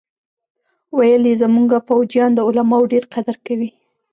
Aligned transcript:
ويې 0.97 1.15
ويل 1.21 1.25
زمونګه 1.41 1.77
فوجيان 1.87 2.31
د 2.33 2.39
علماوو 2.47 2.89
ډېر 2.93 3.03
قدر 3.13 3.35
کوي. 3.45 3.69